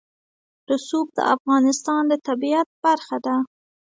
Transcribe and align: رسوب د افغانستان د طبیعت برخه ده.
رسوب 0.69 1.07
د 1.17 1.19
افغانستان 1.35 2.01
د 2.07 2.13
طبیعت 2.27 2.67
برخه 2.85 3.17
ده. 3.25 3.35